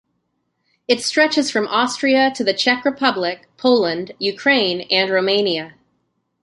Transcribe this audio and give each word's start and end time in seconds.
It 0.87 1.03
stretches 1.03 1.51
from 1.51 1.67
Austria 1.67 2.31
to 2.33 2.43
the 2.43 2.55
Czech 2.55 2.85
Republic, 2.85 3.47
Poland, 3.57 4.13
Ukraine, 4.17 4.81
and 4.89 5.11
Romania. 5.11 5.75